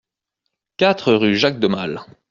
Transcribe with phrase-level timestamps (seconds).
[0.77, 1.99] quatre rue Jacques d'Aumale